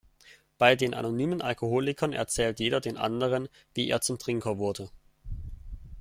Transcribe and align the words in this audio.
Bei 0.57 0.75
den 0.75 0.95
Anonymen 0.95 1.43
Alkoholikern 1.43 2.11
erzählt 2.11 2.59
jeder 2.59 2.81
den 2.81 2.97
anderen, 2.97 3.47
wie 3.75 3.87
er 3.87 4.01
zum 4.01 4.17
Trinker 4.17 4.57
wurde. 4.57 4.89